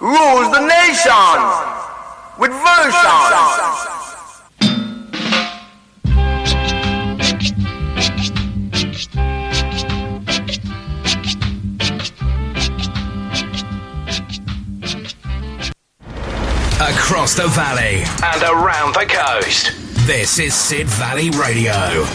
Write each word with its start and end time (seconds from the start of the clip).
rules 0.00 0.50
the 0.50 0.60
nation 0.60 1.40
with 2.38 2.50
version. 2.50 3.50
Across 16.80 17.34
the 17.34 17.48
valley 17.48 18.02
and 18.24 18.42
around 18.42 18.94
the 18.94 19.06
coast. 19.06 19.72
This 20.06 20.38
is 20.38 20.54
Sid 20.54 20.86
Valley 20.86 21.30
Radio. 21.30 22.06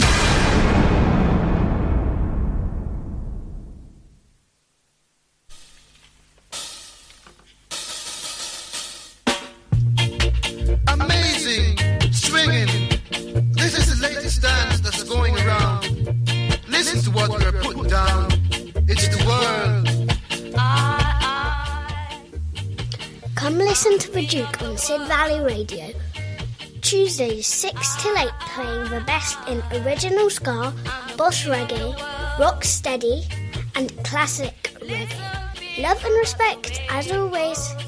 Tuesdays 27.16 27.46
6 27.46 28.02
till 28.02 28.18
8 28.18 28.28
playing 28.40 28.90
the 28.90 29.00
best 29.06 29.38
in 29.48 29.62
original 29.80 30.28
ska, 30.28 30.70
boss 31.16 31.46
reggae, 31.46 31.96
rock 32.38 32.62
steady, 32.62 33.24
and 33.74 33.88
classic 34.04 34.76
reggae. 34.82 35.82
Love 35.82 36.04
and 36.04 36.14
respect 36.18 36.78
as 36.90 37.10
always. 37.10 37.85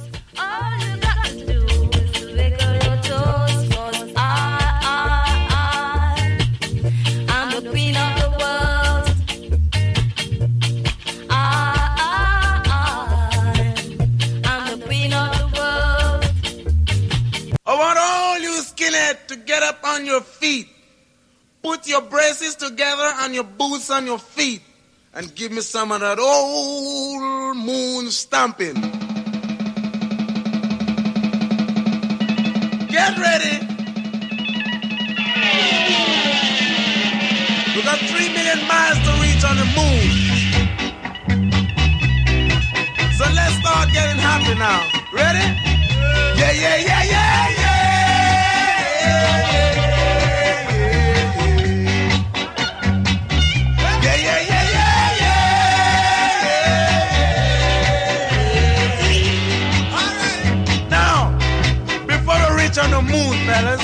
Your 20.08 20.22
feet. 20.22 20.68
Put 21.62 21.86
your 21.86 22.02
braces 22.02 22.56
together 22.56 23.10
and 23.18 23.34
your 23.34 23.44
boots 23.44 23.90
on 23.90 24.06
your 24.06 24.18
feet. 24.18 24.62
And 25.14 25.34
give 25.34 25.52
me 25.52 25.60
some 25.60 25.92
of 25.92 26.00
that 26.00 26.18
old 26.18 27.56
moon 27.56 28.10
stomping. 28.10 28.74
Get 32.88 33.18
ready. 33.18 33.54
We 37.76 37.82
got 37.82 37.98
three 38.10 38.28
million 38.32 38.60
miles 38.66 38.98
to 39.06 39.12
reach 39.22 39.44
on 39.44 39.56
the 39.56 39.68
moon. 39.78 40.04
So 43.18 43.24
let's 43.34 43.54
start 43.60 43.92
getting 43.92 44.18
happy 44.18 44.54
now. 44.58 44.80
Ready? 45.12 45.46
Yeah, 46.38 46.52
yeah, 46.52 46.76
yeah, 46.76 47.02
yeah, 47.04 47.48
yeah. 47.50 47.57
Yeah, 47.57 47.57
fellas, 63.58 63.82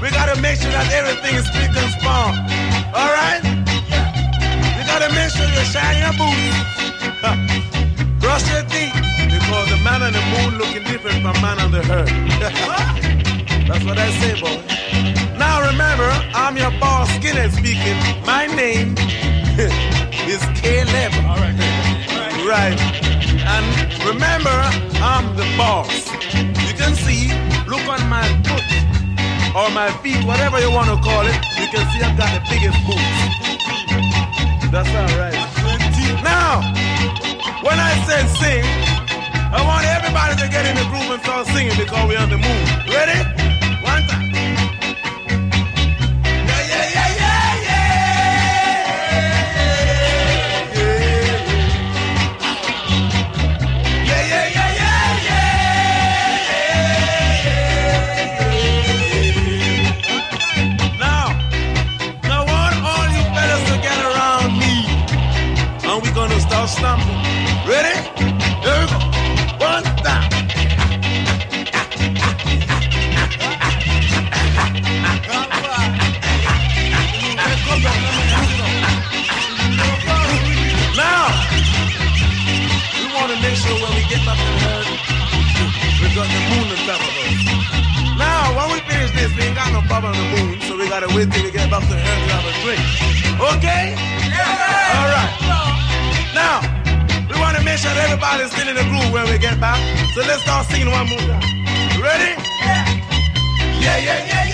we 0.00 0.08
gotta 0.10 0.40
make 0.40 0.56
sure 0.60 0.70
that 0.70 0.88
everything 0.92 1.34
is 1.36 1.44
spick 1.46 1.72
and 1.76 1.90
span. 1.96 2.32
All 2.96 3.12
right? 3.20 3.42
You 4.76 4.82
gotta 4.92 5.10
make 5.12 5.30
sure 5.36 5.48
you 5.56 5.64
shine 5.74 5.98
your 6.04 6.14
boots. 6.16 6.56
Brush 8.22 8.46
your 8.52 8.64
teeth 8.72 8.96
because 9.32 9.68
the 9.72 9.80
man 9.84 10.00
on 10.02 10.12
the 10.12 10.24
moon 10.32 10.58
looking 10.60 10.84
different 10.84 11.20
from 11.22 11.36
man 11.44 11.58
on 11.60 11.70
the 11.70 11.82
earth. 11.92 12.12
That's 13.68 13.84
what 13.84 13.98
I 13.98 14.08
say, 14.20 14.40
boy. 14.40 14.58
Now 15.36 15.66
remember, 15.70 16.08
I'm 16.34 16.56
your 16.56 16.72
boss, 16.80 17.10
Skinner 17.16 17.50
speaking. 17.50 17.98
My 18.24 18.46
name 18.46 18.94
is 20.32 20.42
Caleb. 20.60 21.12
All 21.28 21.40
right. 21.44 21.56
Right. 22.46 22.80
And 23.54 23.66
remember, 24.04 24.56
I'm 25.02 25.36
the 25.36 25.46
boss. 25.58 26.15
Can 26.86 26.94
see, 26.94 27.26
look 27.66 27.82
on 27.88 27.98
my 28.08 28.22
foot 28.46 28.62
or 29.58 29.68
my 29.74 29.90
feet, 30.04 30.22
whatever 30.22 30.60
you 30.60 30.70
want 30.70 30.86
to 30.86 30.94
call 31.02 31.26
it. 31.26 31.34
You 31.58 31.66
can 31.66 31.82
see 31.90 31.98
I've 31.98 32.16
got 32.16 32.30
the 32.30 32.38
biggest 32.46 32.78
boots. 32.86 33.02
That's 34.70 34.86
all 34.94 35.18
right. 35.18 35.34
Now, 36.22 36.62
when 37.66 37.80
I 37.80 37.90
said 38.06 38.28
sing, 38.38 38.62
I 39.50 39.58
want 39.66 39.84
everybody 39.84 40.40
to 40.42 40.48
get 40.48 40.64
in 40.64 40.76
the 40.76 40.86
groove 40.86 41.10
and 41.10 41.20
start 41.24 41.48
singing 41.48 41.76
because 41.76 42.06
we're 42.06 42.20
on 42.20 42.30
the 42.30 42.38
moon. 42.38 42.64
Ready? 42.86 43.18
One 43.82 44.06
time. 44.06 44.35
We 89.88 89.94
ain't 89.94 90.00
got 90.00 90.02
no 90.02 90.08
bubble 90.08 90.08
on 90.08 90.16
the 90.16 90.26
moon, 90.36 90.60
so 90.62 90.76
we 90.76 90.88
gotta 90.88 91.06
wait 91.14 91.30
till 91.32 91.42
we 91.44 91.50
get 91.50 91.70
back 91.70 91.82
to 91.82 91.88
the 91.88 91.96
earth 91.96 92.22
to 92.26 92.32
have 92.34 92.46
a 92.46 92.54
drink. 92.62 92.80
Okay? 93.56 93.94
Yeah! 94.28 94.96
All 94.96 95.08
right. 95.14 95.32
Now, 96.34 96.60
we 97.30 97.40
want 97.40 97.56
to 97.56 97.64
make 97.64 97.78
sure 97.78 97.92
that 97.94 98.04
everybody's 98.04 98.50
still 98.52 98.68
in 98.68 98.76
the 98.76 98.84
groove 98.84 99.12
when 99.12 99.30
we 99.30 99.38
get 99.38 99.60
back. 99.60 99.78
So 100.14 100.22
let's 100.22 100.42
start 100.42 100.66
singing 100.66 100.90
one 100.90 101.08
more 101.08 101.18
time. 101.18 101.42
Ready? 102.00 102.34
Yeah, 103.80 103.98
yeah, 103.98 103.98
yeah, 103.98 104.26
yeah. 104.26 104.45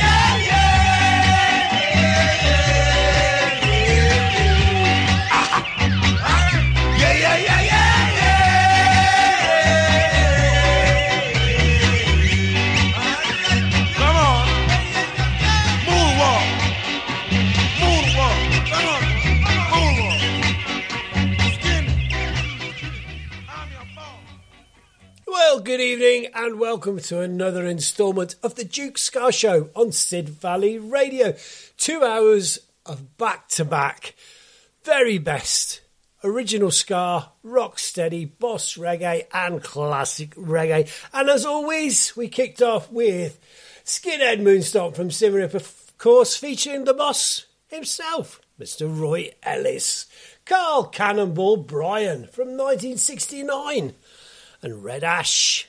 Good 25.73 25.81
evening 25.81 26.27
and 26.35 26.61
welcome 26.61 26.99
to 26.99 27.21
another 27.21 27.65
instalment 27.65 28.35
of 28.43 28.57
the 28.57 28.65
Duke 28.65 28.99
Ska 28.99 29.33
Show 29.33 29.71
on 29.75 29.91
Sid 29.91 30.29
Valley 30.29 30.79
Radio. 30.79 31.35
Two 31.79 32.05
hours 32.05 32.59
of 32.85 33.17
back 33.17 33.49
to 33.49 33.65
back, 33.65 34.15
very 34.85 35.17
best 35.17 35.81
original 36.23 36.71
Ska, 36.71 37.31
rock 37.43 37.79
steady, 37.79 38.27
boss 38.27 38.77
reggae, 38.77 39.27
and 39.33 39.63
classic 39.63 40.35
reggae. 40.35 40.91
And 41.11 41.31
as 41.31 41.47
always, 41.47 42.15
we 42.15 42.29
kicked 42.29 42.61
off 42.61 42.93
with 42.93 43.41
Skinhead 43.83 44.43
Moonstomp 44.43 44.95
from 44.95 45.09
Symarip, 45.09 45.55
of 45.55 45.97
course, 45.97 46.37
featuring 46.37 46.85
the 46.85 46.93
boss 46.93 47.47
himself, 47.69 48.43
Mr. 48.61 48.95
Roy 48.95 49.31
Ellis. 49.43 50.05
Carl 50.45 50.85
Cannonball 50.85 51.57
Bryan 51.57 52.27
from 52.27 52.49
1969 52.49 53.95
and 54.63 54.85
Red 54.85 55.05
Ash. 55.05 55.67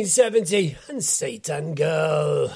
1970 0.00 0.78
and 0.88 1.04
Satan 1.04 1.74
Girl. 1.74 2.50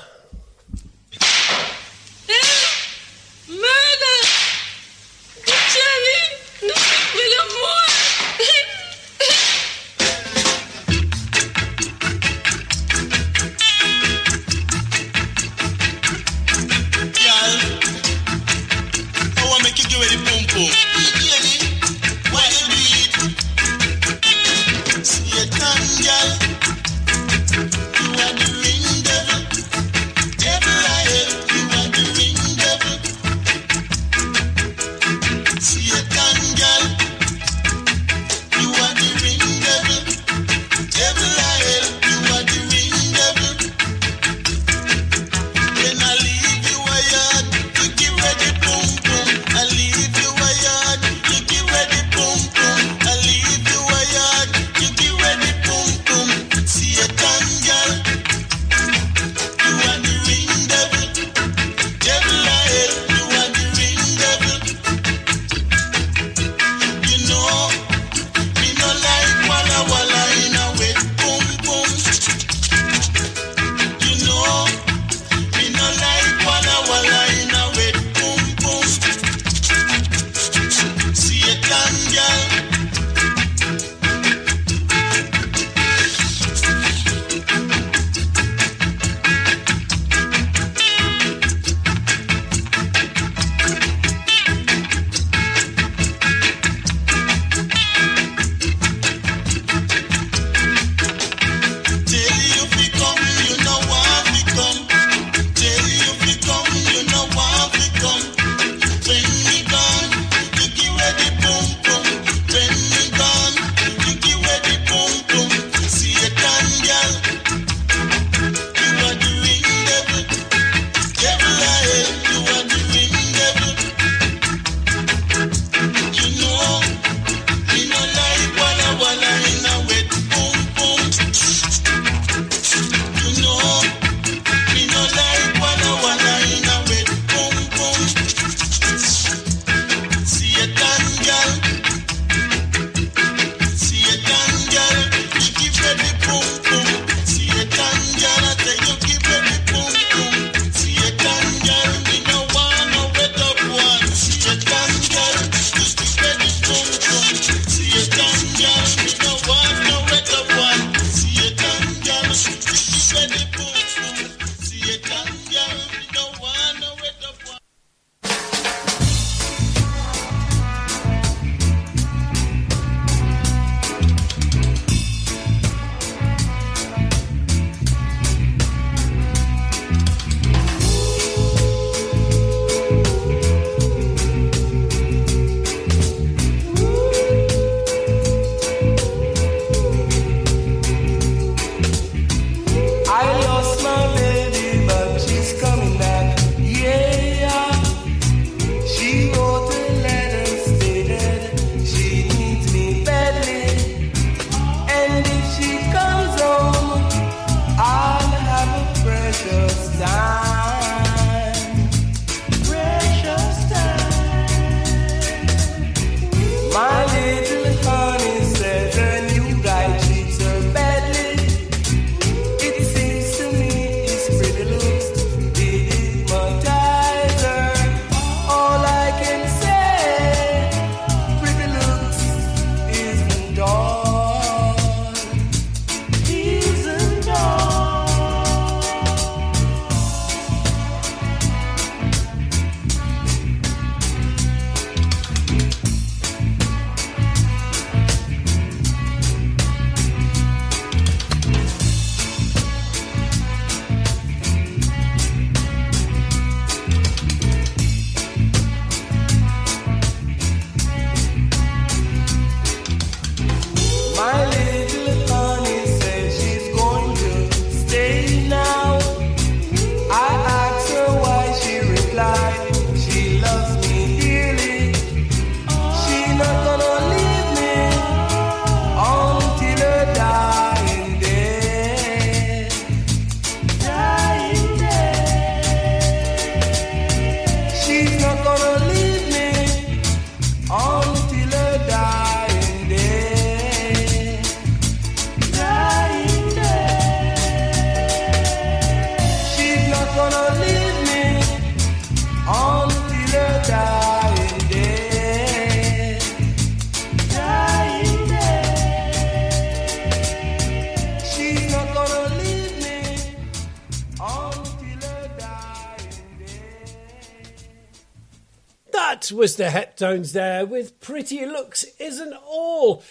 was 319.44 319.56
the 319.56 319.64
Heptones 319.64 320.32
there 320.32 320.64
with 320.64 320.98
Pretty 321.00 321.44
Looks 321.44 321.84
Isn't 322.00 322.32
All, 322.46 323.02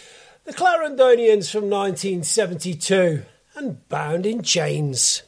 the 0.44 0.52
Clarendonians 0.52 1.48
from 1.48 1.70
1972, 1.70 3.22
and 3.54 3.88
Bound 3.88 4.26
in 4.26 4.42
Chains. 4.42 5.22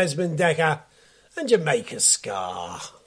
Jasmine 0.00 0.34
Dekker 0.34 0.80
and 1.36 1.46
Jamaica 1.46 2.00
Ska. 2.00 2.99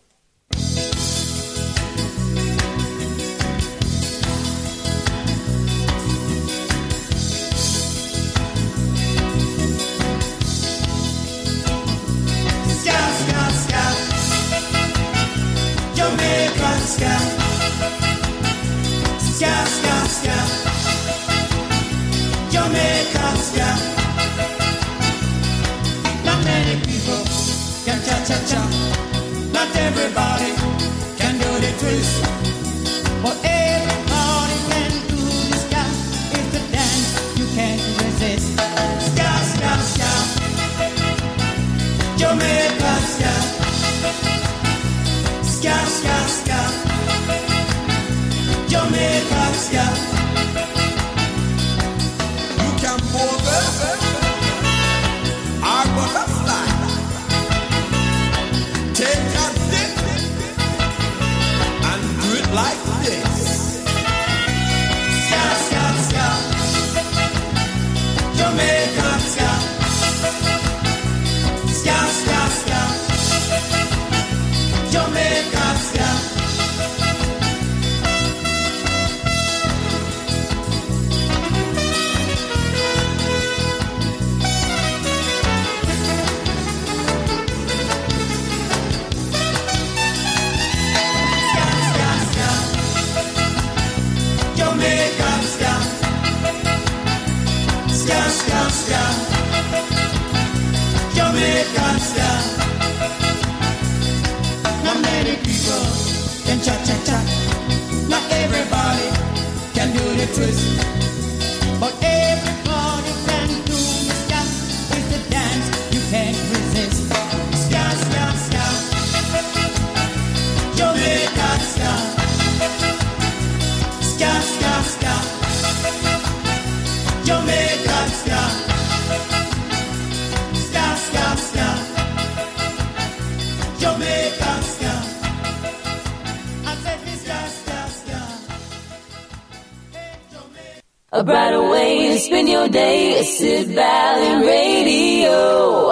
Valley 142.73 144.47
Radio. 144.47 145.91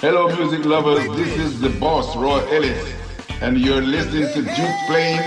Hello, 0.00 0.28
music 0.36 0.64
lovers. 0.64 1.04
This 1.16 1.36
is 1.38 1.60
the 1.60 1.70
boss, 1.70 2.14
Roy 2.14 2.38
Ellis, 2.54 2.94
and 3.40 3.58
you're 3.58 3.82
listening 3.82 4.32
to 4.32 4.42
Duke 4.42 4.76
Playing 4.86 5.20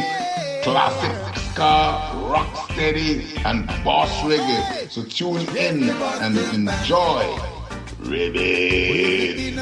Classic 0.63 1.41
Ska, 1.51 2.13
Rock 2.31 2.71
Steady, 2.71 3.35
and 3.43 3.67
Boss 3.83 4.11
Reggae. 4.21 4.89
So 4.89 5.03
tune 5.03 5.45
in 5.57 5.89
and 5.89 6.37
enjoy. 6.37 7.37
Ribbit. 7.99 9.53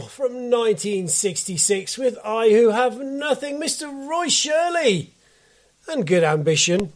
from 0.00 0.50
1966 0.50 1.98
with 1.98 2.18
I 2.24 2.50
Who 2.50 2.70
Have 2.70 2.98
Nothing, 3.00 3.60
Mr. 3.60 4.08
Roy 4.08 4.28
Shirley, 4.28 5.10
and 5.88 6.06
Good 6.06 6.24
Ambition. 6.24 6.92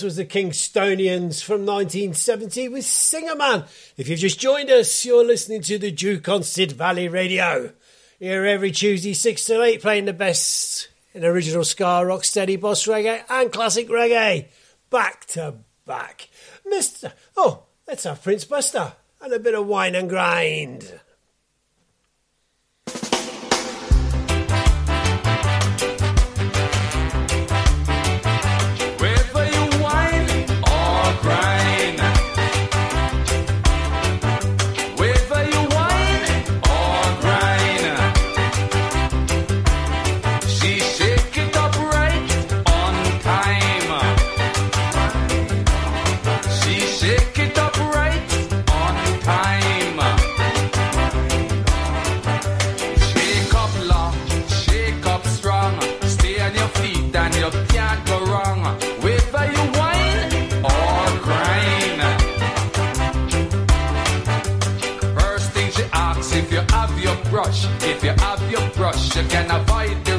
That 0.00 0.06
was 0.06 0.16
the 0.16 0.24
Kingstonians 0.24 1.42
from 1.42 1.66
1970 1.66 2.70
with 2.70 2.86
Singer 2.86 3.34
Man. 3.34 3.64
If 3.98 4.08
you've 4.08 4.18
just 4.18 4.40
joined 4.40 4.70
us, 4.70 5.04
you're 5.04 5.26
listening 5.26 5.60
to 5.64 5.76
the 5.76 5.90
Duke 5.90 6.26
on 6.26 6.42
Sid 6.42 6.72
Valley 6.72 7.06
Radio. 7.06 7.74
Here 8.18 8.46
every 8.46 8.70
Tuesday, 8.70 9.12
6 9.12 9.44
to 9.44 9.62
8, 9.62 9.82
playing 9.82 10.06
the 10.06 10.14
best 10.14 10.88
in 11.12 11.22
original 11.22 11.64
ska, 11.64 12.02
rock, 12.06 12.24
steady, 12.24 12.56
boss 12.56 12.86
reggae, 12.86 13.24
and 13.28 13.52
classic 13.52 13.90
reggae. 13.90 14.46
Back 14.88 15.26
to 15.26 15.56
back. 15.84 16.30
Mr. 16.66 17.12
Oh, 17.36 17.64
let's 17.86 18.04
have 18.04 18.22
Prince 18.22 18.46
Buster 18.46 18.94
and 19.20 19.34
a 19.34 19.38
bit 19.38 19.54
of 19.54 19.66
wine 19.66 19.94
and 19.94 20.08
grind. 20.08 20.98
If 67.48 68.04
you 68.04 68.10
have 68.10 68.50
your 68.50 68.68
brush, 68.70 69.16
you 69.16 69.22
can 69.24 69.50
avoid 69.50 70.09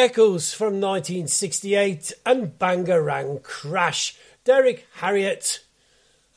Echoes 0.00 0.54
from 0.54 0.80
1968 0.80 2.14
and 2.24 2.58
Bangarang 2.58 3.42
Crash, 3.42 4.16
Derek 4.44 4.86
Harriott, 4.94 5.62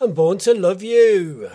and 0.01 0.13
Born 0.13 0.37
to 0.39 0.53
Love 0.53 0.83
You. 0.83 1.49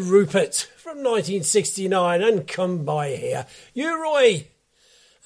Rupert 0.00 0.68
from 0.76 0.98
1969 0.98 2.22
and 2.22 2.46
Come 2.48 2.84
By 2.84 3.10
Here. 3.16 3.46
U-Roy, 3.74 4.46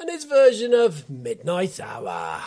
and 0.01 0.11
his 0.11 0.25
version 0.25 0.75
of 0.75 1.09
Midnight 1.09 1.81
Hour. 1.81 2.43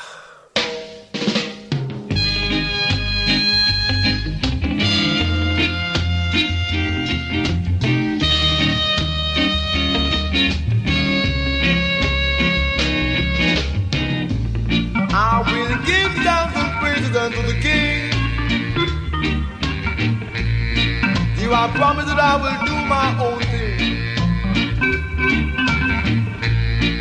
I 21.68 21.72
promise 21.76 22.05
that 22.05 22.18
I 22.18 22.36
will 22.41 22.59
do 22.65 22.76
my 22.95 23.09
own 23.28 23.39
thing. 23.51 23.97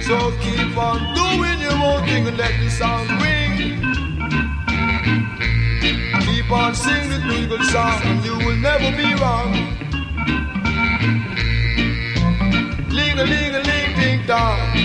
So 0.03 0.17
keep 0.43 0.77
on 0.77 0.99
doing 1.15 1.61
your 1.61 1.79
own 1.89 2.05
thing 2.05 2.27
and 2.27 2.37
let 2.37 2.53
the 2.59 2.69
sound 2.69 3.09
ring. 3.23 3.79
Keep 6.27 6.51
on 6.51 6.75
singing 6.75 7.27
musical 7.29 7.63
song 7.67 8.01
and 8.07 8.25
you 8.25 8.37
will 8.39 8.57
never 8.57 8.91
be 8.91 9.15
wrong. 9.23 9.53
Ling 12.91 13.19
a 13.21 13.25
ling 13.25 13.55
a 13.55 13.61
ling 13.61 13.95
ding 14.01 14.27
dong. 14.27 14.76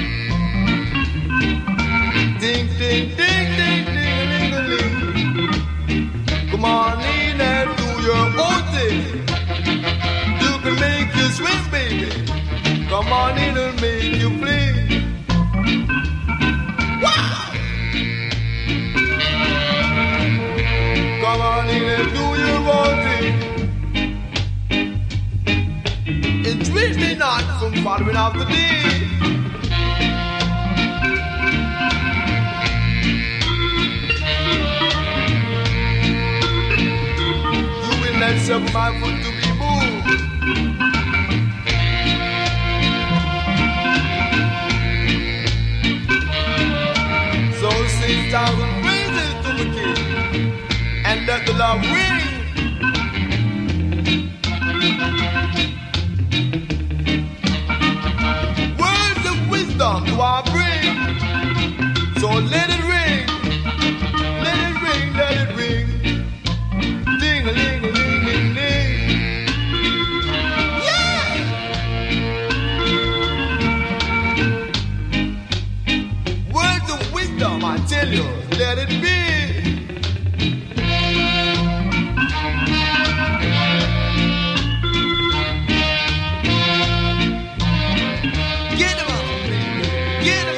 From 28.11 28.17
following 28.17 28.17
after 28.17 28.45
thee. 28.45 29.07
You 37.83 37.93
will 38.01 38.17
not 38.19 38.35
suffer 38.41 38.71
my 38.73 38.89
foot 38.99 39.17
to 39.23 39.29
be 39.37 39.47
moved. 39.59 40.07
So 47.59 47.69
sing 47.99 48.21
thousand 48.31 48.71
praises 48.83 49.33
to 49.45 49.51
the 49.59 49.65
King, 49.75 50.53
and 51.05 51.19
let 51.27 51.45
the 51.45 51.53
love 51.53 51.81
ring. 51.81 52.20
Get 90.23 90.50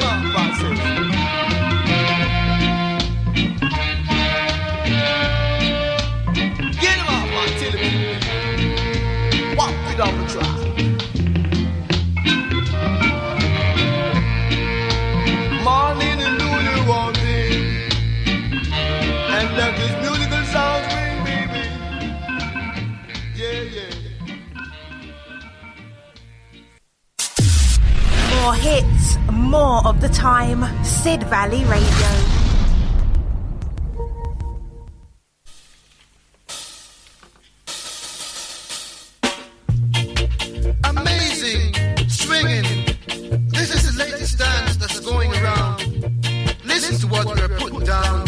down. 47.85 48.23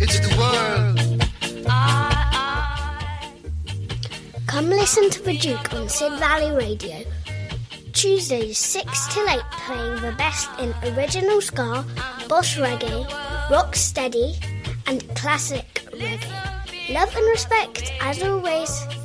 It's 0.00 0.18
the 0.20 0.34
world. 0.38 0.98
Come 4.46 4.70
listen 4.70 5.10
to 5.10 5.22
the 5.22 5.36
Duke 5.36 5.72
on 5.74 5.88
Sid 5.88 6.12
Valley 6.18 6.50
Radio. 6.56 7.04
Tuesdays 7.92 8.58
6 8.58 9.14
till 9.14 9.28
8 9.28 9.40
playing 9.68 10.00
the 10.00 10.12
best 10.16 10.48
in 10.58 10.72
original 10.96 11.42
ska, 11.42 11.84
boss 12.26 12.56
reggae, 12.56 13.04
rock 13.50 13.76
steady, 13.76 14.32
and 14.86 15.04
classic 15.14 15.84
reggae. 15.92 16.94
Love 16.94 17.14
and 17.14 17.28
respect 17.28 17.92
as 18.00 18.22
always. 18.22 18.97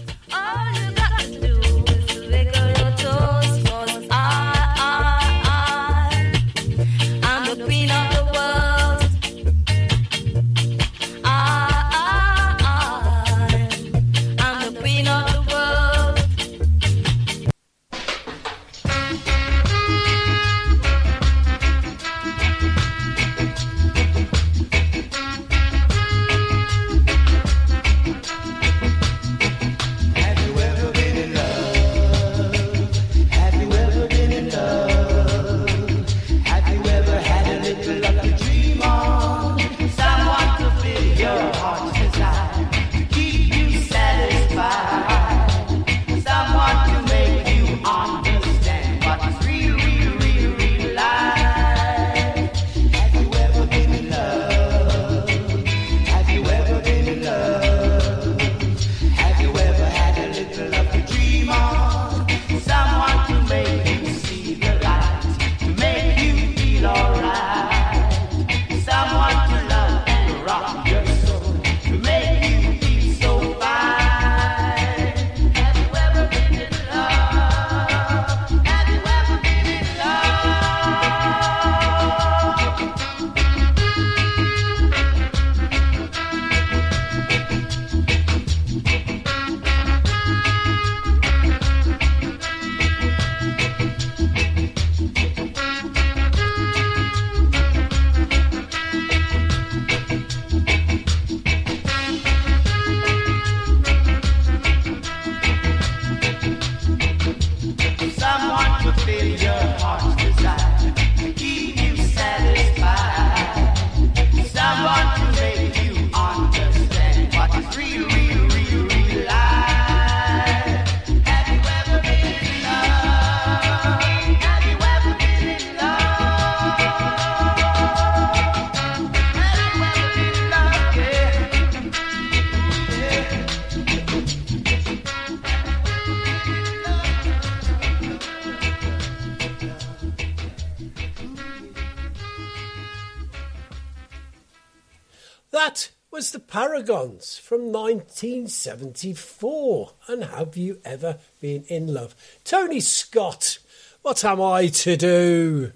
Paragons 146.53 147.39
from 147.39 147.71
1974. 147.71 149.93
And 150.07 150.25
have 150.25 150.55
you 150.55 150.79
ever 150.85 151.17
been 151.41 151.63
in 151.63 151.91
love? 151.91 152.13
Tony 152.43 152.79
Scott, 152.79 153.57
what 154.03 154.23
am 154.23 154.39
I 154.39 154.67
to 154.67 154.95
do? 154.95 155.71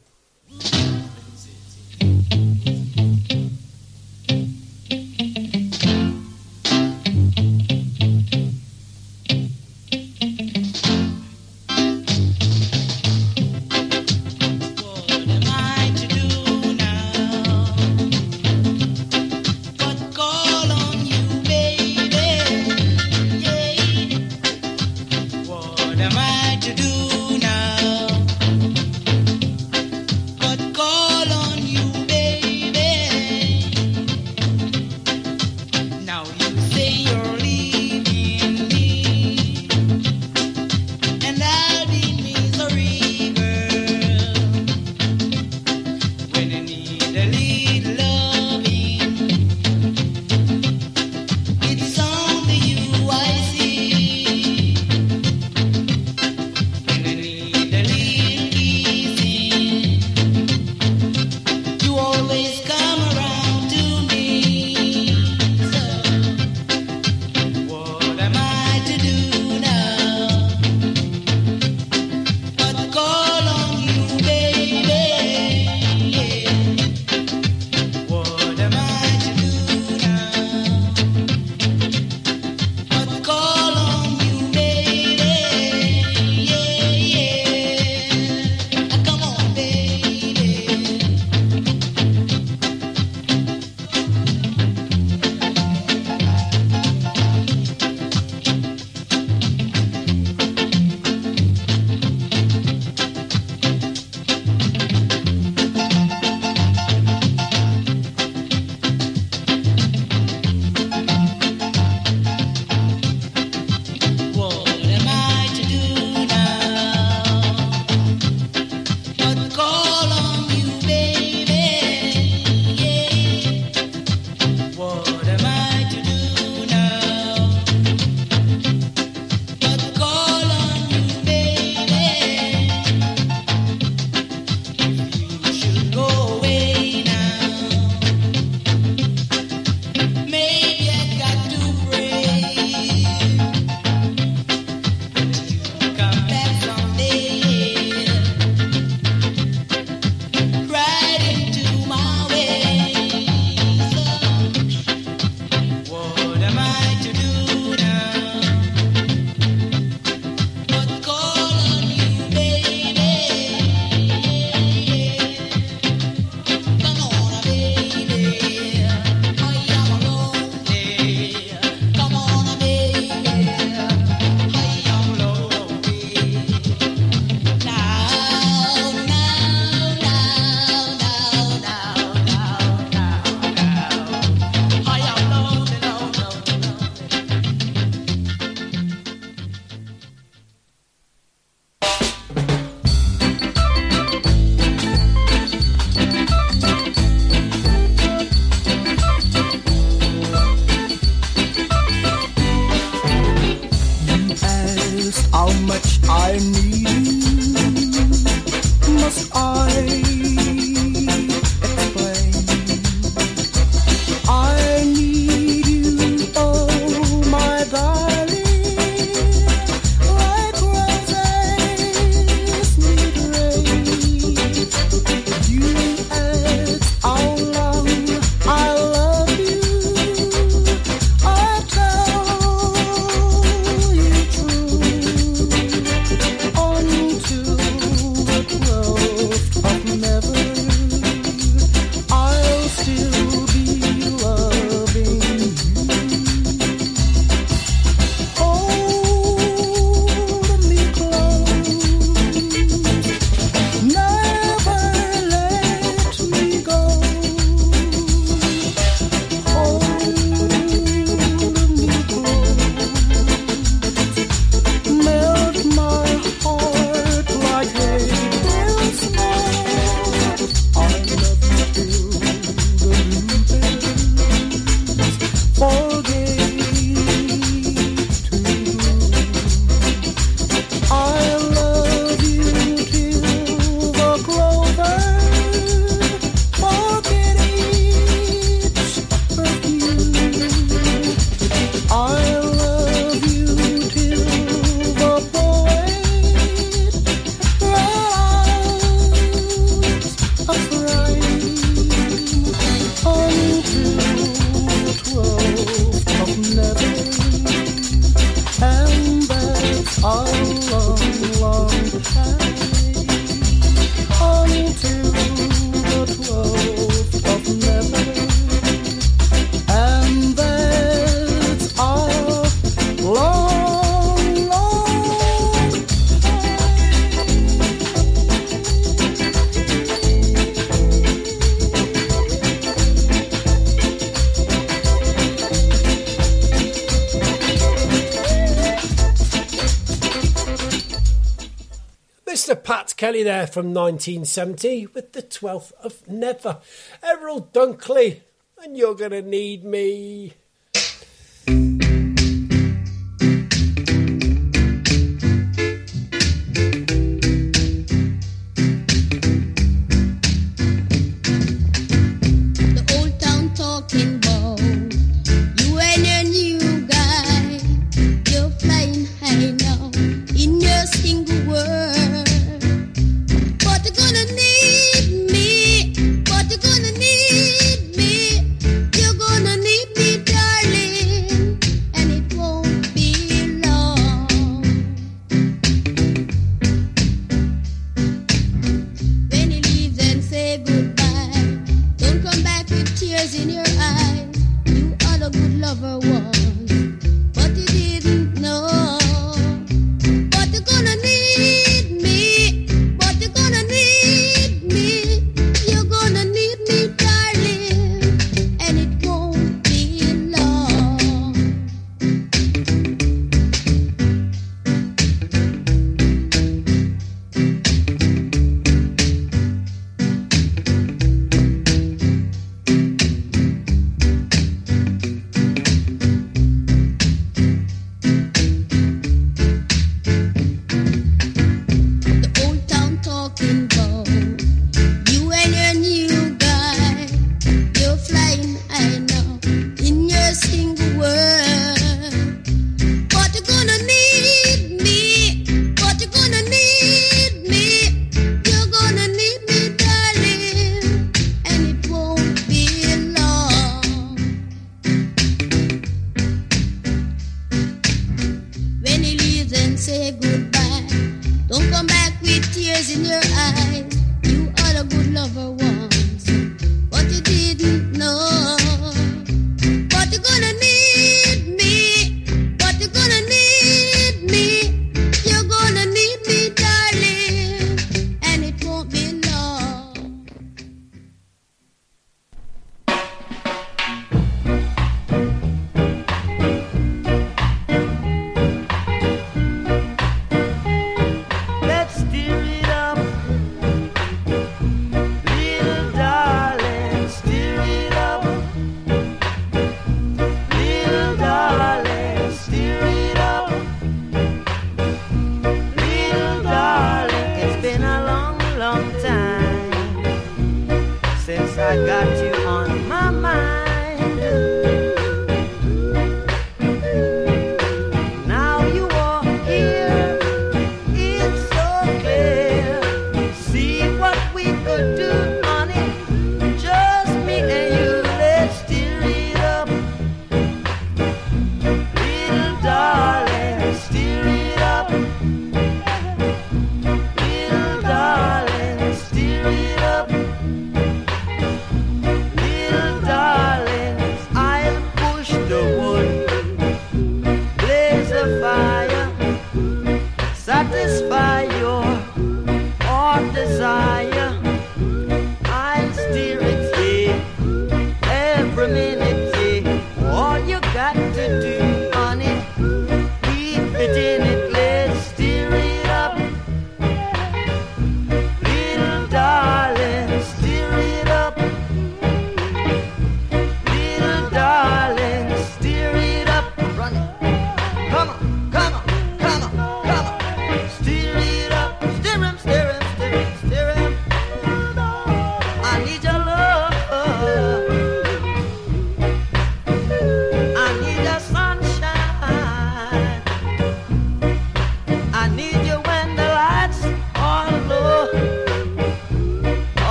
Kelly 343.08 343.24
there 343.24 343.48
from 343.48 343.74
1970 343.74 344.88
with 344.88 345.14
the 345.14 345.22
12th 345.22 345.72
of 345.82 346.06
Never. 346.10 346.58
Errol 347.02 347.50
Dunkley, 347.54 348.20
and 348.62 348.76
you're 348.76 348.96
going 348.96 349.12
to 349.12 349.22
need 349.22 349.64
me. 349.64 350.07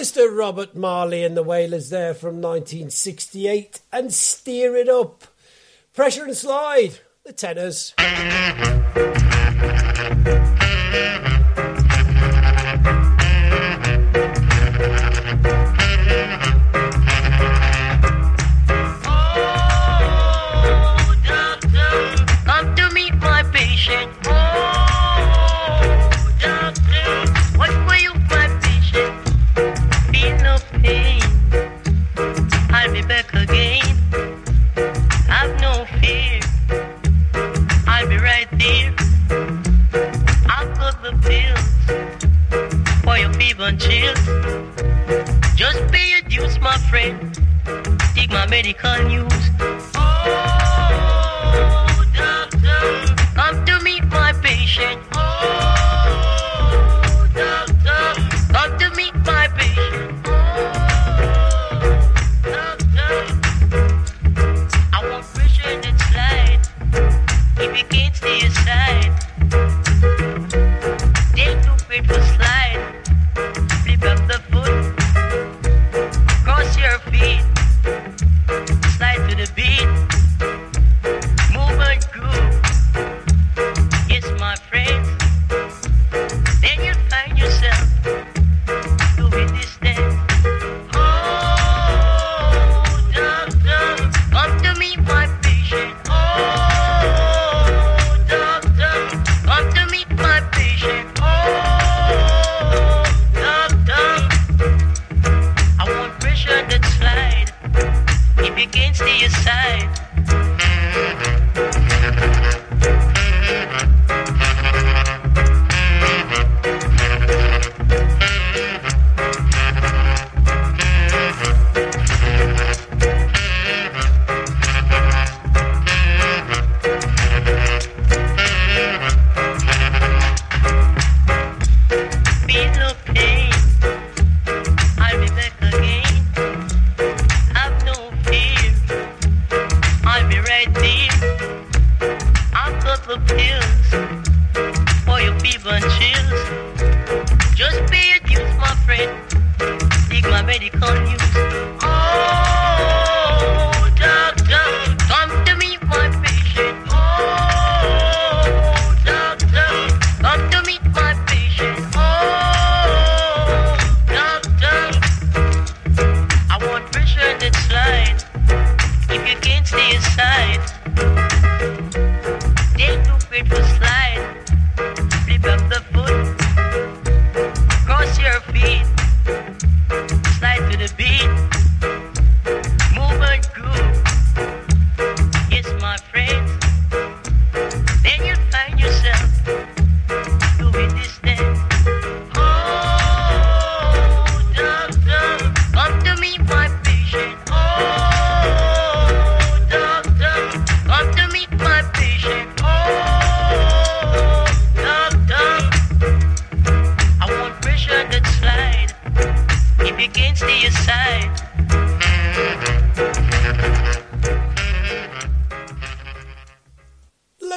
Mr. 0.00 0.34
Robert 0.34 0.74
Marley 0.74 1.22
and 1.22 1.36
the 1.36 1.42
Wailers 1.42 1.90
there 1.90 2.14
from 2.14 2.40
1968 2.40 3.80
and 3.92 4.10
Stir 4.10 4.74
It 4.76 4.88
Up. 4.88 5.24
Pressure 5.92 6.24
and 6.24 6.34
Slide, 6.34 7.00
the 7.22 7.34
Tennors. 7.34 7.92
Medical 48.50 49.04
news. 49.04 49.59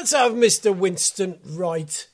Let's 0.04 0.12
have 0.12 0.34
Mr. 0.34 0.76
Winston 0.76 1.40
Wright 1.46 2.10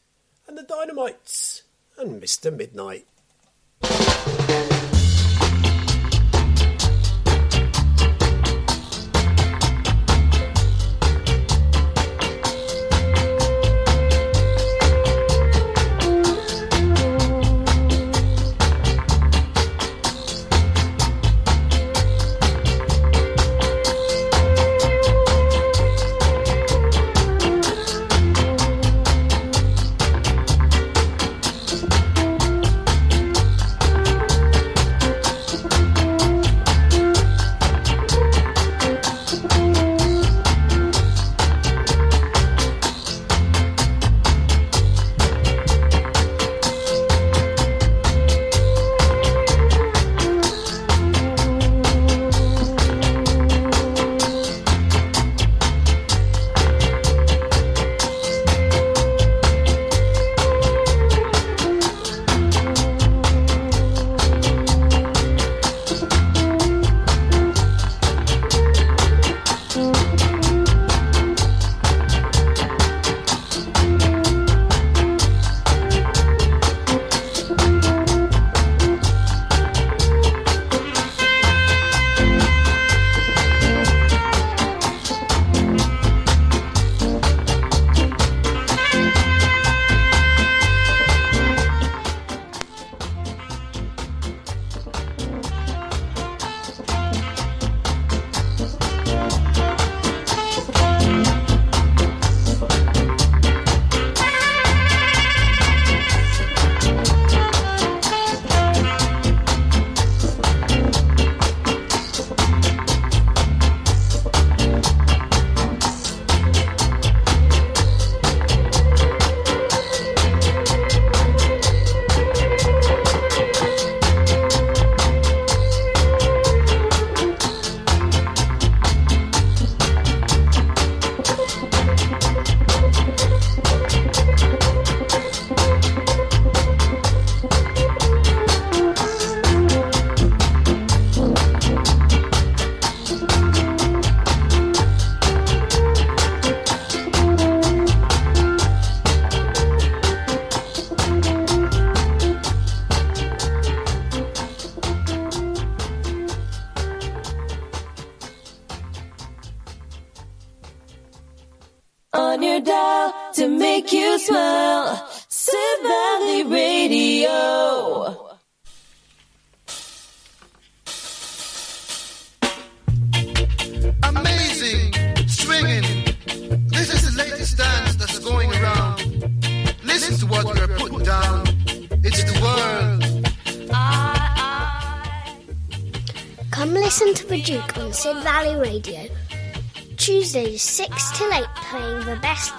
and 0.48 0.56
the 0.56 0.62
Dynamites 0.62 1.64
and 1.98 2.22
Mr. 2.22 2.56
Midnight. 2.56 3.08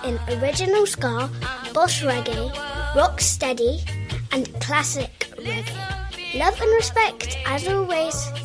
in 0.05 0.19
original 0.41 0.87
ska, 0.87 1.29
boss 1.73 2.03
reggae, 2.03 2.51
rock 2.97 3.21
steady, 3.21 3.81
and 4.33 4.49
classic 4.61 5.33
reggae. 5.39 6.39
Love 6.39 6.61
and 6.61 6.73
respect 6.75 7.37
as 7.47 7.67
always. 7.69 8.40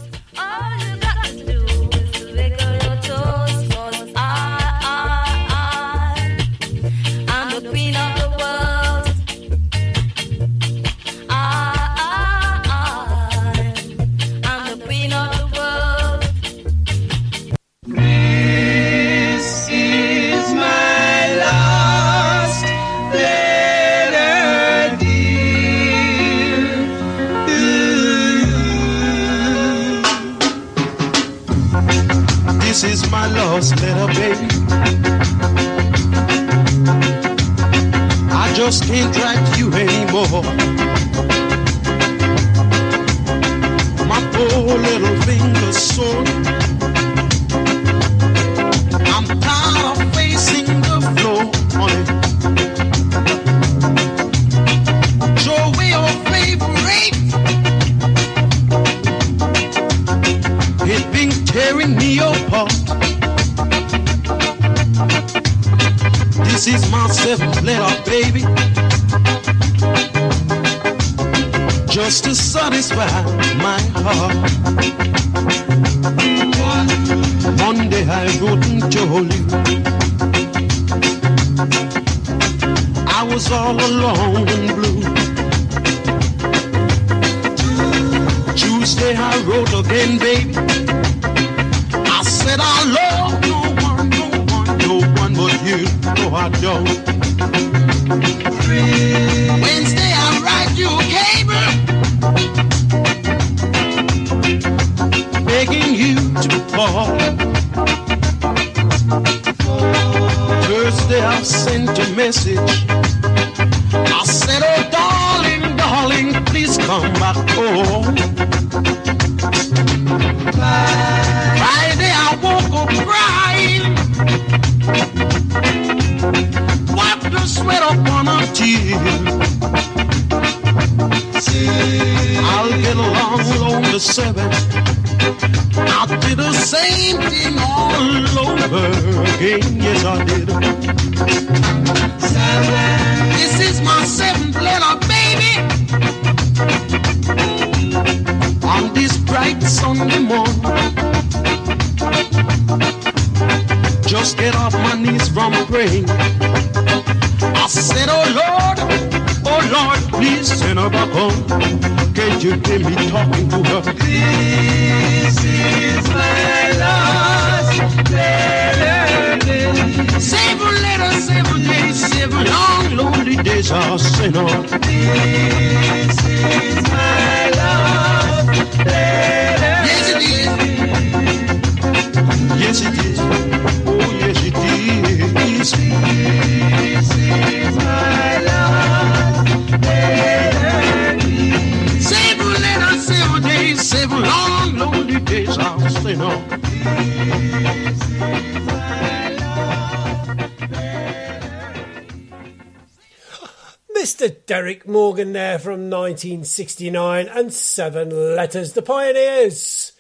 1969 206.16 207.28
and 207.28 207.54
Seven 207.54 208.10
Letters, 208.10 208.72
The 208.72 208.82
Pioneers, 208.82 209.92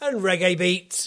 and 0.00 0.22
Reggae 0.22 0.56
Beat. 0.56 0.97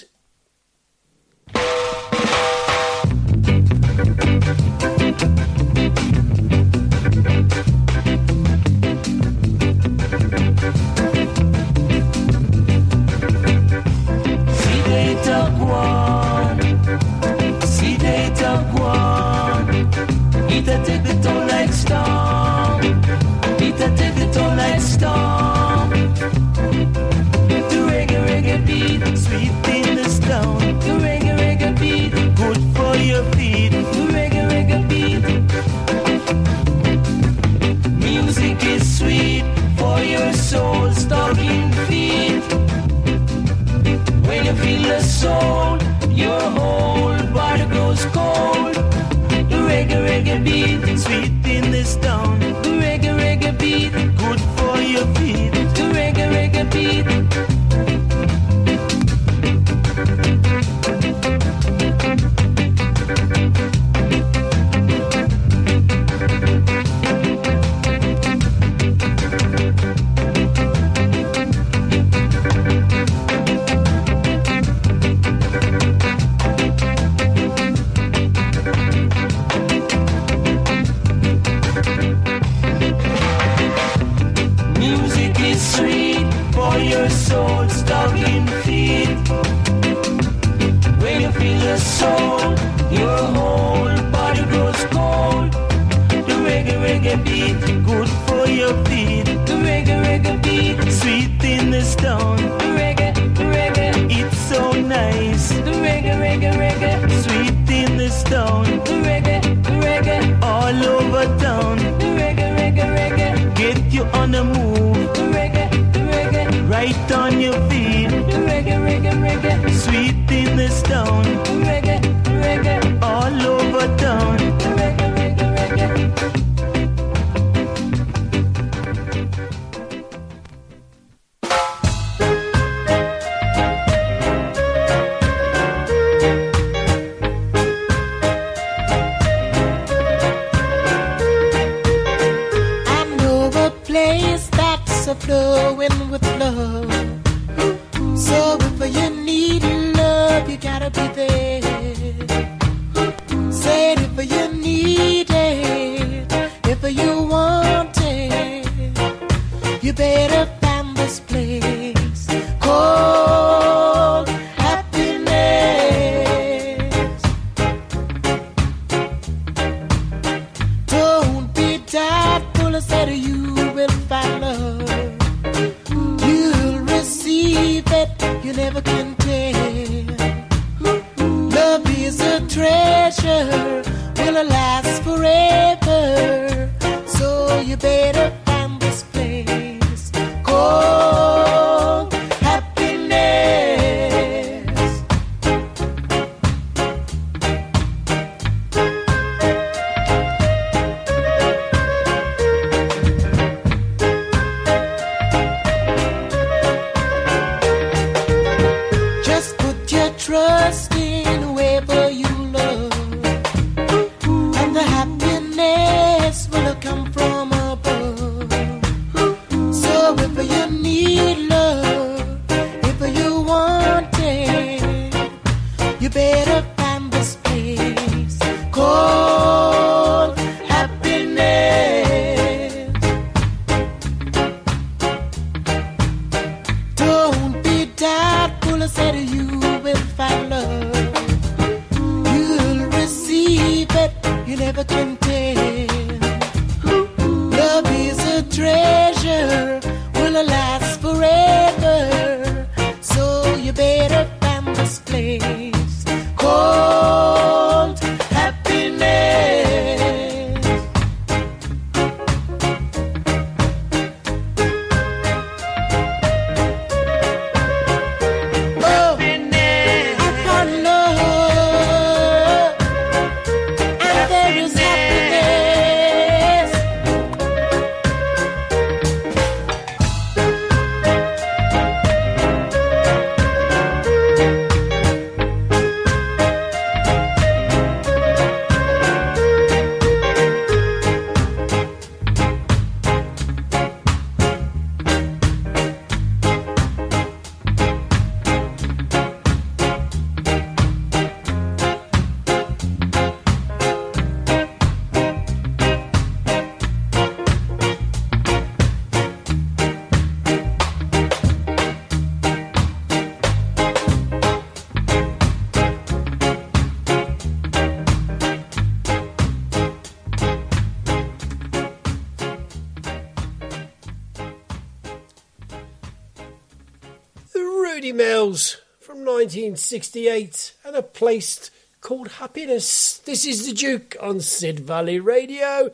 68 329.91 330.73
and 330.85 330.95
a 330.95 331.03
place 331.03 331.69
called 331.99 332.29
Happiness. 332.29 333.17
This 333.17 333.45
is 333.45 333.67
the 333.67 333.73
Duke 333.73 334.15
on 334.21 334.39
Sid 334.39 334.79
Valley 334.79 335.19
Radio. 335.19 335.91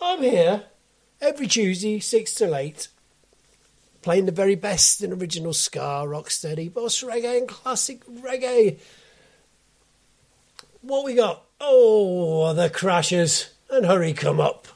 I'm 0.00 0.22
here 0.22 0.62
every 1.20 1.46
Tuesday, 1.46 2.00
6 2.00 2.34
till 2.34 2.56
8, 2.56 2.88
playing 4.00 4.24
the 4.24 4.32
very 4.32 4.54
best 4.54 5.02
in 5.02 5.12
original 5.12 5.52
ska, 5.52 6.06
rocksteady, 6.06 6.72
boss 6.72 7.02
reggae, 7.02 7.36
and 7.36 7.48
classic 7.48 8.02
reggae. 8.06 8.78
What 10.80 11.04
we 11.04 11.14
got? 11.14 11.44
Oh, 11.60 12.54
the 12.54 12.70
Crashers 12.70 13.50
and 13.68 13.84
Hurry 13.84 14.14
Come 14.14 14.40
Up. 14.40 14.68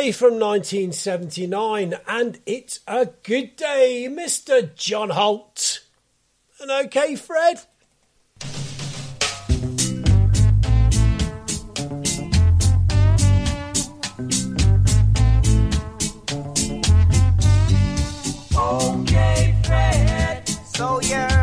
From 0.00 0.40
1979, 0.40 1.94
and 2.08 2.40
it's 2.46 2.80
a 2.86 3.04
good 3.22 3.54
day, 3.54 4.08
Mr. 4.10 4.74
John 4.74 5.10
Holt. 5.10 5.80
And 6.58 6.70
okay, 6.86 7.16
Fred? 7.16 7.60
Okay, 18.56 19.54
Fred. 19.64 20.48
So 20.48 21.02
yeah. 21.02 21.39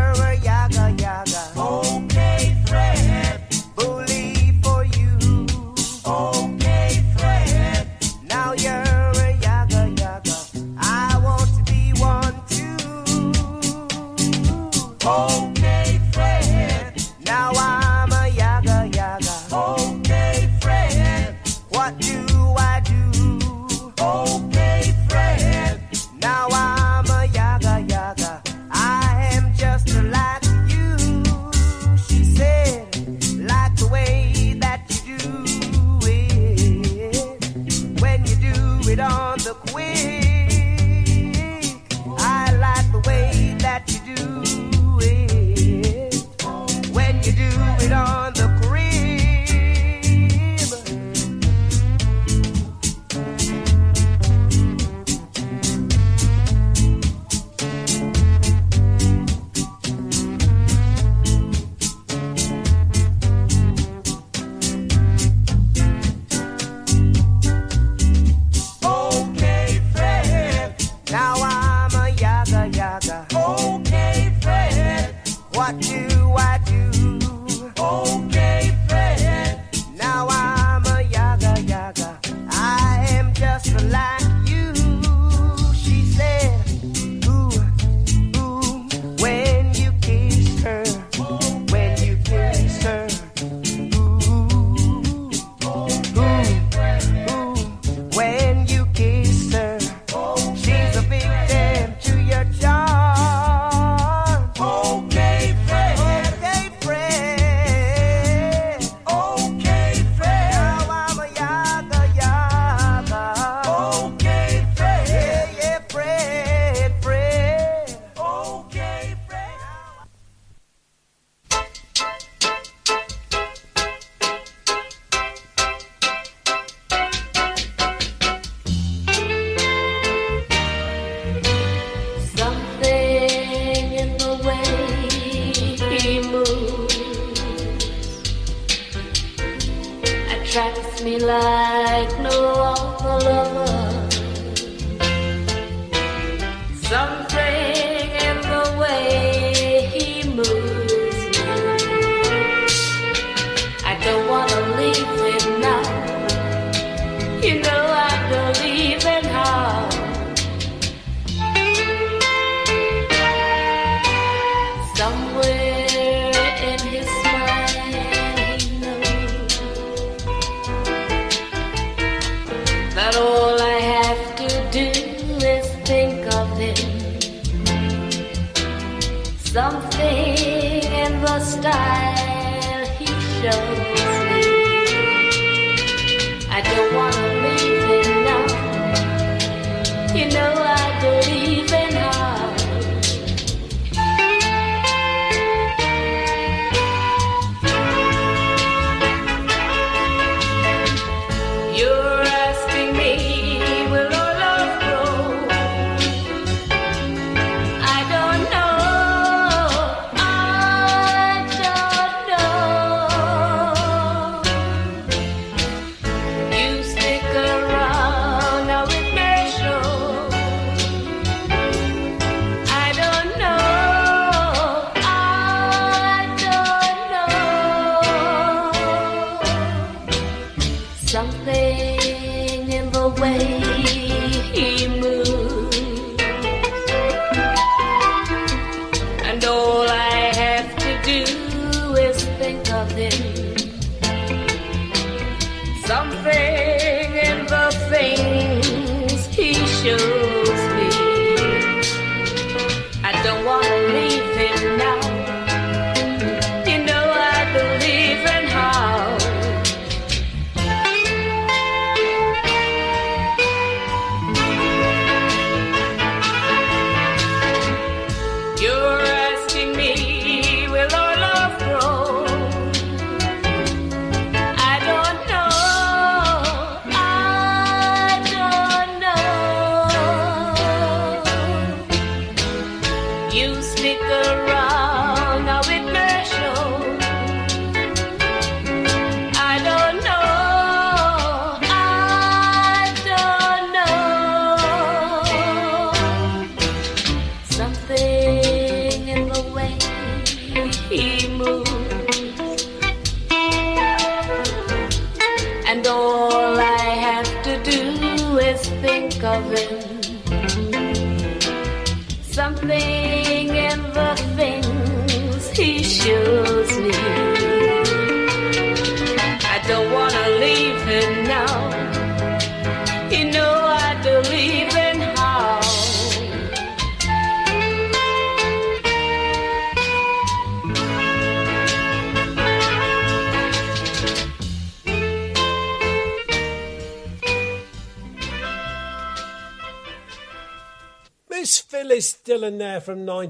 one. 186.77 187.16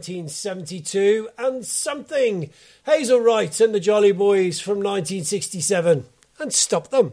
1972 0.07 1.29
and 1.37 1.65
something, 1.65 2.49
Hazel 2.85 3.19
Wright 3.19 3.59
and 3.59 3.75
the 3.75 3.79
Jolly 3.79 4.13
Boys 4.13 4.61
from 4.61 4.77
1967, 4.77 6.05
and 6.39 6.53
stop 6.53 6.87
them. 6.87 7.11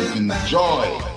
enjoy. 0.00 1.09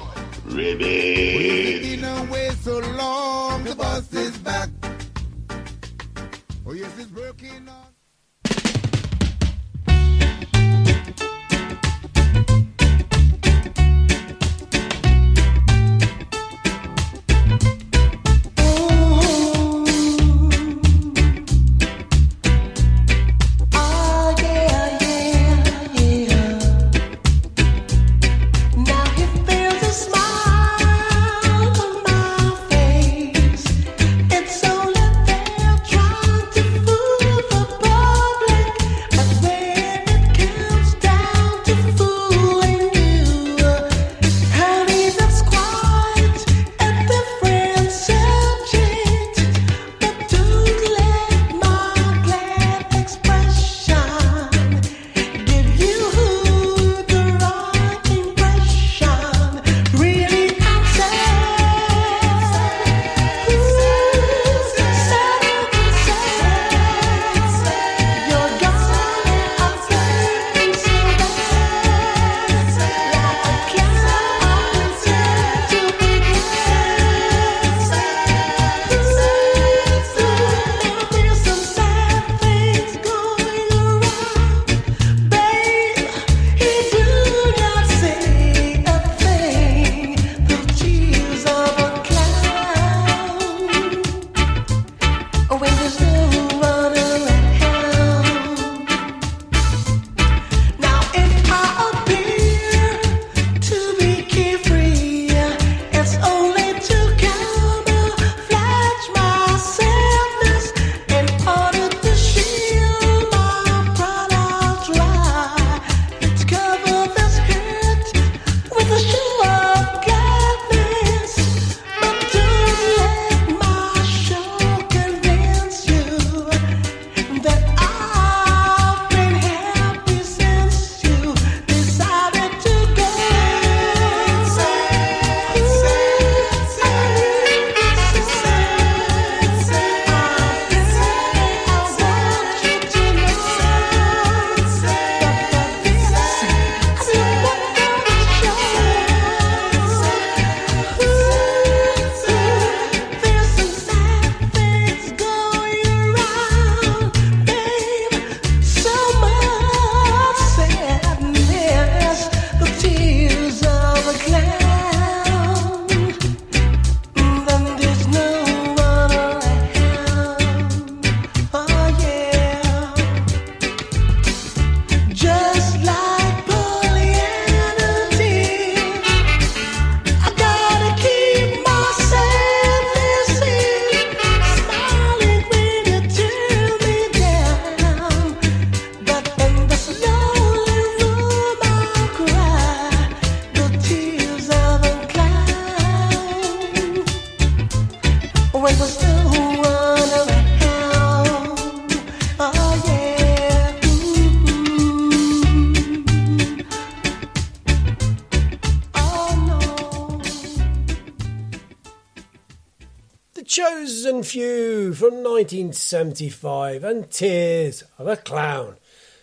1975 215.44 216.86
and 216.86 217.12
Tears 217.12 217.84
of 218.00 218.08
a 218.08 218.16
Clown, 218.16 218.78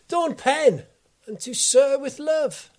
Dawn 0.06 0.34
Penn 0.34 0.82
and 1.26 1.40
To 1.40 1.54
Sir 1.54 1.98
with 1.98 2.18
Love. 2.18 2.69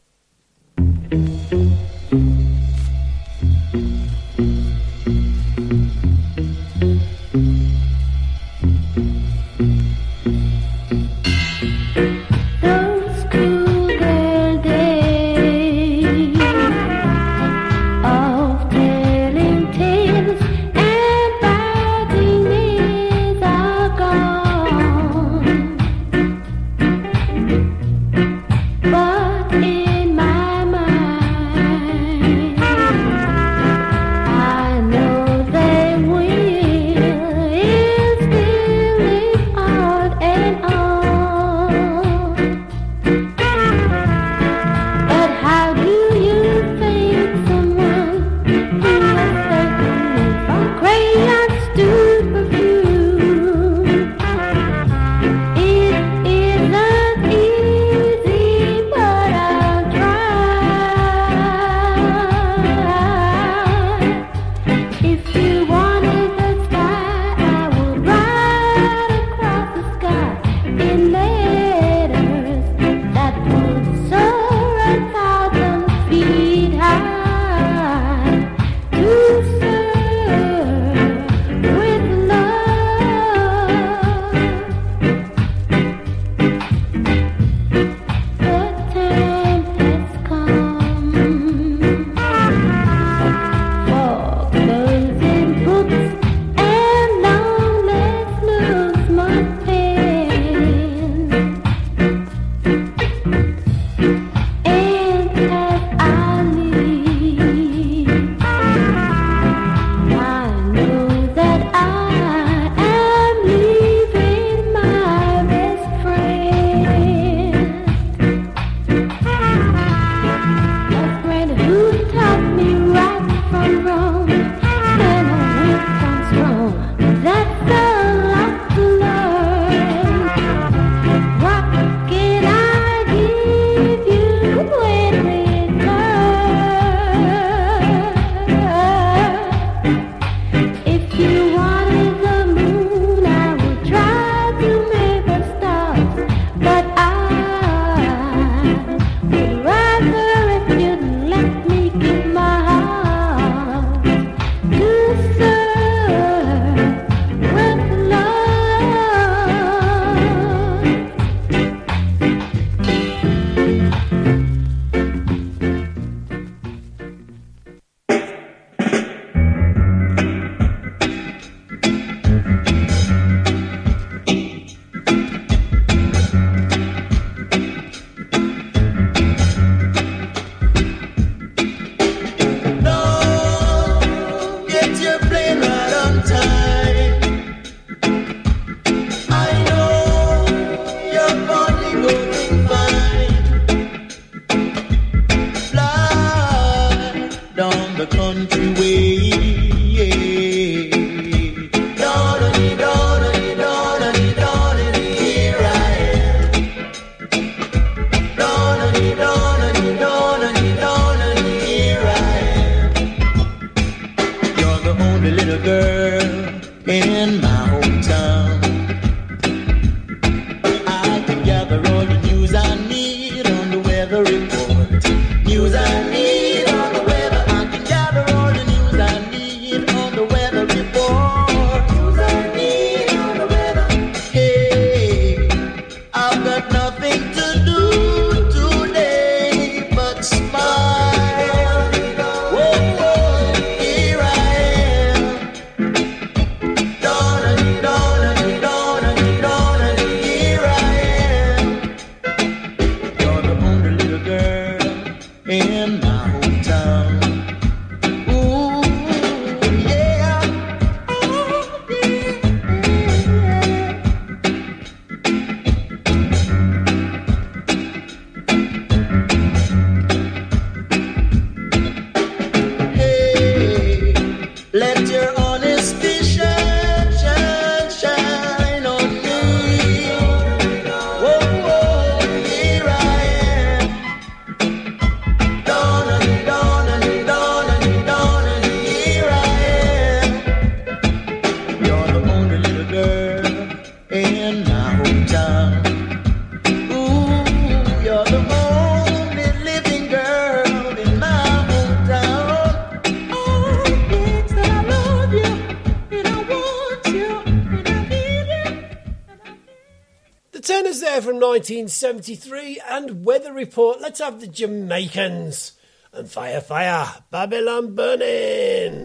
1973 311.61 312.81
and 312.89 313.23
weather 313.23 313.53
report. 313.53 314.01
Let's 314.01 314.19
have 314.19 314.41
the 314.41 314.47
Jamaicans 314.47 315.73
and 316.11 316.27
fire, 316.27 316.59
fire, 316.59 317.21
Babylon 317.29 317.93
burning. 317.93 319.00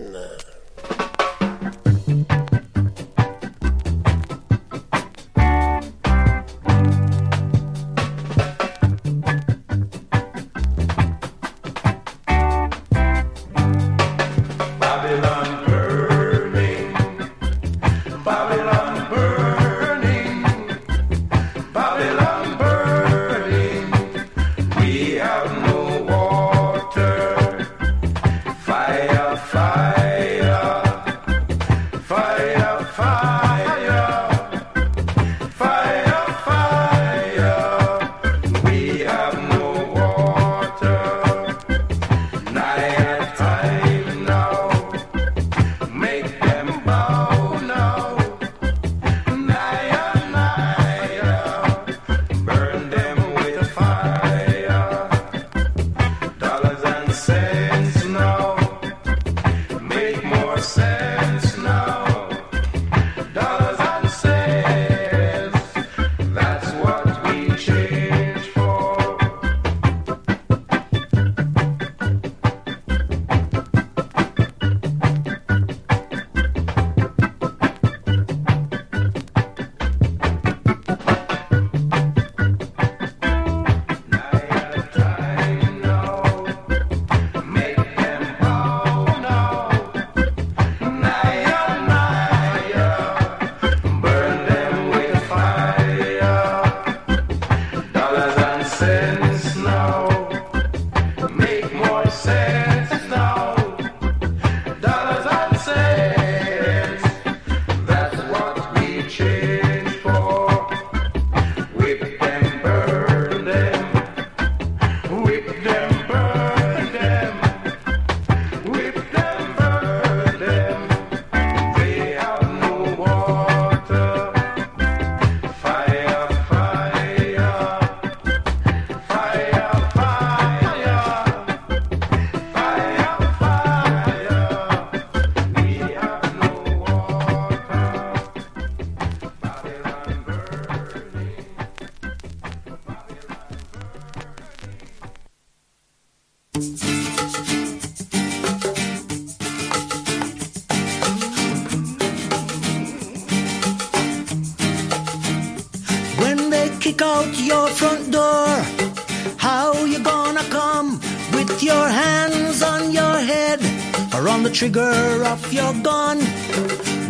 trigger 164.56 165.22
off 165.26 165.52
your 165.52 165.74
gun. 165.82 166.18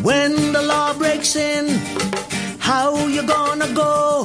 When 0.02 0.52
the 0.52 0.62
law 0.62 0.92
breaks 0.94 1.36
in, 1.36 1.78
how 2.58 3.06
you 3.06 3.22
gonna 3.22 3.72
go? 3.72 4.24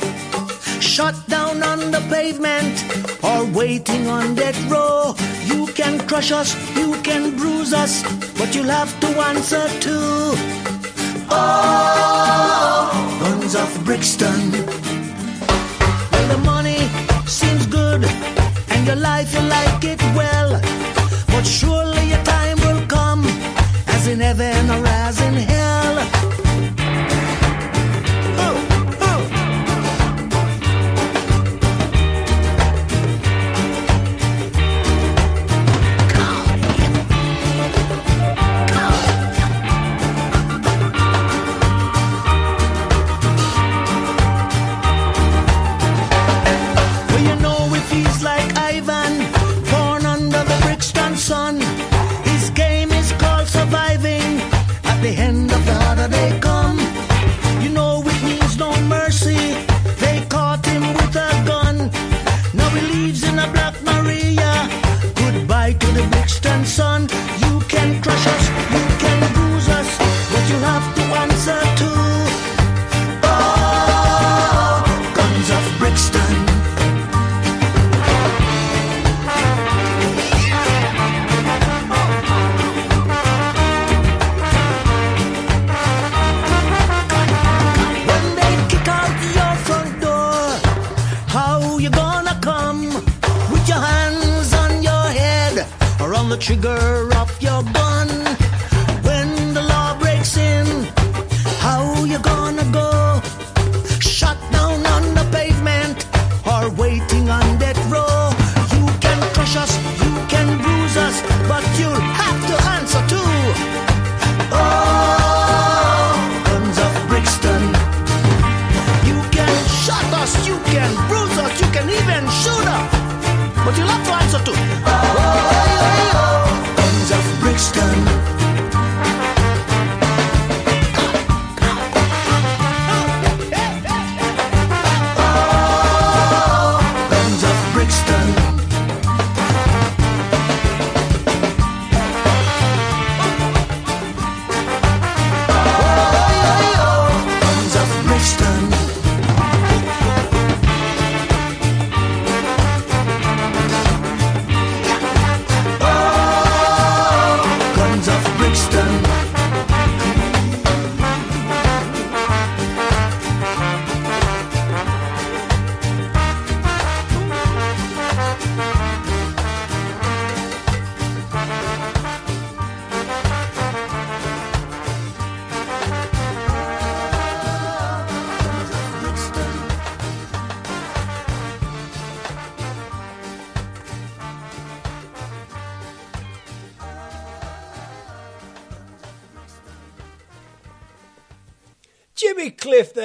Shut 0.80 1.14
down 1.27 1.61
on 1.61 1.91
the 1.91 2.02
pavement 2.10 2.76
or 3.23 3.45
waiting 3.45 4.07
on 4.07 4.34
that 4.41 4.57
row. 4.72 5.14
You 5.45 5.68
can 5.73 5.99
crush 6.07 6.31
us, 6.31 6.49
you 6.76 6.99
can 7.03 7.38
bruise 7.38 7.73
us, 7.73 8.02
but 8.39 8.56
you'll 8.56 8.73
have 8.80 8.91
to 9.02 9.07
answer 9.30 9.68
to. 9.85 9.98
Oh, 11.30 12.89
guns 13.22 13.53
of 13.53 13.69
Brixton. 13.85 14.52
Well, 16.11 16.27
the 16.34 16.41
money 16.43 16.81
seems 17.27 17.68
good 17.68 18.03
and 18.72 18.88
your 18.88 18.95
life 18.95 19.31
you 19.35 19.41
like 19.41 19.84
it 19.84 20.02
well. 20.18 20.80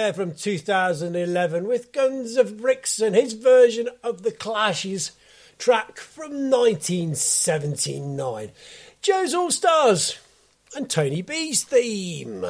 There 0.07 0.13
from 0.13 0.35
2011 0.37 1.67
with 1.67 1.91
Guns 1.91 2.37
of 2.37 2.63
and 3.01 3.17
his 3.17 3.33
version 3.33 3.89
of 4.05 4.23
the 4.23 4.31
Clash's 4.31 5.11
track 5.59 5.99
from 5.99 6.49
1979. 6.49 8.53
Joe's 9.03 9.35
All 9.35 9.51
Stars 9.51 10.21
and 10.77 10.89
Tony 10.89 11.23
B's 11.23 11.65
theme. 11.65 12.47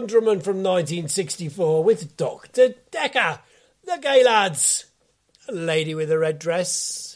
Drummond 0.00 0.44
from 0.44 0.62
1964 0.62 1.84
with 1.84 2.16
Dr. 2.16 2.74
Decker, 2.90 3.40
the 3.84 3.98
Gaylads, 4.00 4.84
a 5.48 5.52
lady 5.52 5.94
with 5.94 6.10
a 6.10 6.18
red 6.18 6.38
dress. 6.38 7.13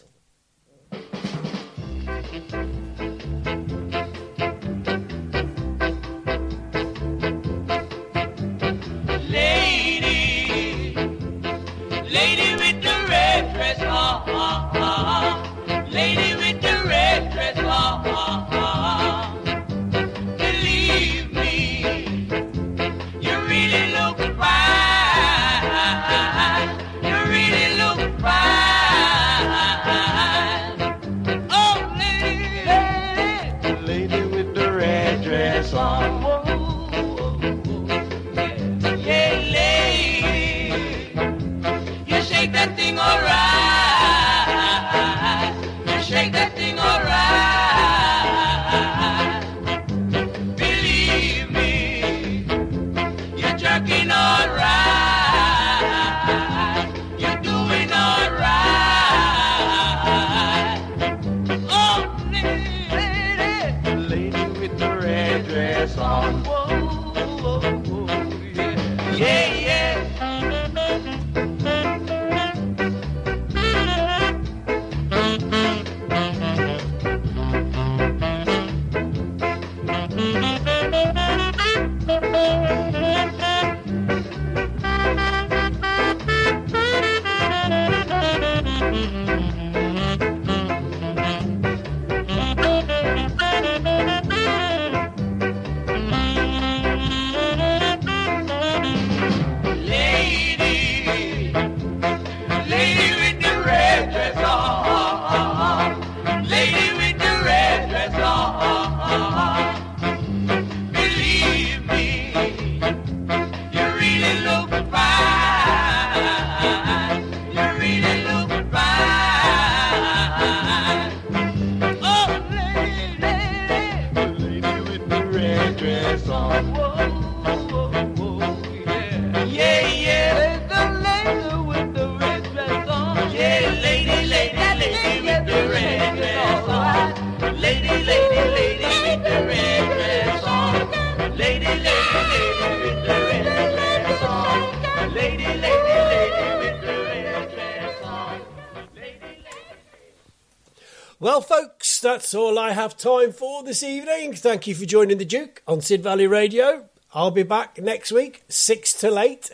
Have 152.88 152.96
time 152.96 153.32
for 153.32 153.62
this 153.62 153.82
evening. 153.82 154.32
Thank 154.32 154.66
you 154.66 154.74
for 154.74 154.86
joining 154.86 155.18
the 155.18 155.26
Duke 155.26 155.62
on 155.68 155.82
Sid 155.82 156.02
Valley 156.02 156.26
Radio. 156.26 156.88
I'll 157.12 157.30
be 157.30 157.42
back 157.42 157.76
next 157.76 158.10
week, 158.10 158.44
6 158.48 158.94
till 158.94 159.18
8. 159.18 159.50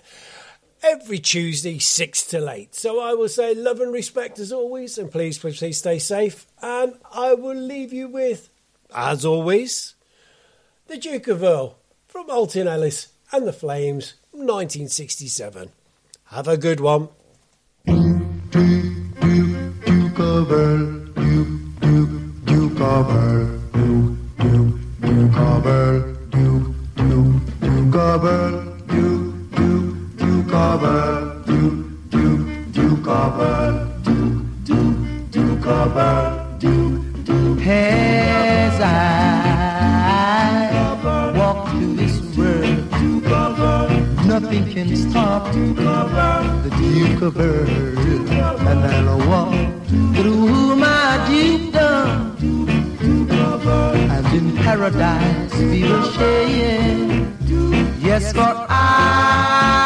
Every 0.85 1.19
Tuesday, 1.19 1.81
6 1.81 2.27
till 2.29 2.49
8. 2.49 2.77
So 2.77 3.01
I 3.01 3.15
will 3.15 3.29
say 3.29 3.53
love 3.53 3.81
and 3.81 3.93
respect 3.93 4.39
as 4.39 4.53
always, 4.53 4.99
and 4.99 5.11
please, 5.11 5.37
please, 5.37 5.59
please 5.59 5.79
stay 5.79 5.99
safe. 5.99 6.47
And 6.63 6.95
I 7.13 7.35
will 7.35 7.57
leave 7.57 7.93
you 7.93 8.07
with, 8.07 8.51
as 8.95 9.25
always, 9.25 9.97
the 10.87 10.97
Duke 10.97 11.27
of 11.27 11.43
Earl 11.43 11.79
from 12.07 12.31
Alton 12.31 12.69
Ellis 12.69 13.09
and 13.33 13.49
the 13.49 13.53
Flames, 13.53 14.15
1967. 14.31 15.71
Have 16.27 16.47
a 16.47 16.57
good 16.57 16.79
one. 16.79 17.09
Duke 17.85 17.97
of 20.21 20.53
Earl, 20.53 21.04
Earl, 22.95 23.59
Duke, 23.73 24.15
Duke, 24.39 24.75
Duke 25.01 25.37
of 25.37 25.67
Earl, 25.67 26.01
Duke, 26.31 26.67
Duke, 26.95 27.43
Duke 27.61 27.95
of 27.97 28.25
Earl, 28.25 28.55
Duke, 28.87 29.35
Duke, 29.51 29.97
Duke 30.17 30.55
of 30.55 30.85
Earl, 33.41 33.75
Duke, 34.05 34.45
Duke, 34.65 34.97
Duke 35.33 35.67
of 35.67 35.97
Earl, 35.97 36.33
Duke, 36.61 37.03
Duke. 37.25 37.67
As 37.67 38.81
I 38.81 38.93
walk 41.37 41.69
through 41.71 41.95
this 41.97 42.21
world, 42.37 42.79
nothing 44.25 44.65
can 44.73 44.95
stop 44.95 45.53
the 45.53 46.71
Duke 46.79 47.23
of 47.23 47.37
Earl, 47.41 47.69
and 48.69 48.85
I'll 48.85 49.19
walk 49.29 49.53
through 49.89 50.77
my 50.77 51.19
dukedom, 51.29 51.74
paradise 54.65 55.53
feel 55.53 56.03
shade. 56.13 57.27
Yes, 58.01 58.33
for 58.33 58.65
Nothing 58.69 59.84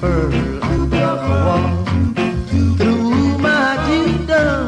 Pearl. 0.00 0.32
And 0.62 0.92
walk 0.92 1.88
through 2.78 3.38
my 3.38 3.76
kingdom, 3.88 4.66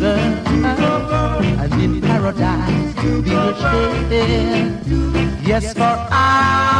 girl, 0.00 1.42
and 1.60 1.72
in 1.82 2.00
paradise 2.00 2.94
to 3.02 3.22
the 3.22 3.54
shade. 3.60 4.78
Yes, 5.46 5.72
for 5.74 5.96
I. 6.10 6.72